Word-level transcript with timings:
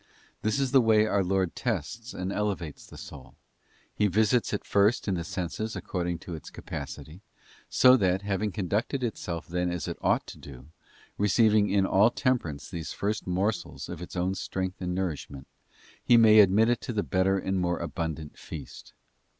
This 0.41 0.59
is 0.59 0.71
the 0.71 0.81
way 0.81 1.05
our 1.05 1.23
Lord 1.23 1.55
tests 1.55 2.11
and 2.11 2.33
elevates 2.33 2.87
the 2.87 2.97
soul: 2.97 3.35
He 3.93 4.07
visits 4.07 4.51
it 4.51 4.65
first 4.65 5.07
in 5.07 5.13
the 5.13 5.23
senses 5.23 5.75
according 5.75 6.17
to 6.25 6.33
its 6.33 6.49
capacity; 6.49 7.21
so 7.69 7.95
that, 7.97 8.23
having 8.23 8.51
conducted 8.51 9.03
itself 9.03 9.45
then 9.47 9.69
as 9.69 9.87
it 9.87 9.99
ought 10.01 10.25
to 10.25 10.39
do, 10.39 10.65
receiving 11.19 11.69
in 11.69 11.85
all 11.85 12.09
temperance 12.09 12.67
these 12.67 12.93
first 12.93 13.27
morsels 13.27 13.85
for 13.85 14.01
its 14.01 14.15
own 14.15 14.33
strength 14.33 14.81
and 14.81 14.95
nourishment, 14.95 15.45
He 16.03 16.17
may 16.17 16.39
admit 16.39 16.69
it 16.69 16.81
to 16.81 16.93
the 16.93 17.03
better 17.03 17.37
and 17.37 17.59
more 17.61 17.77
abundant 17.77 18.39
feast. 18.39 18.93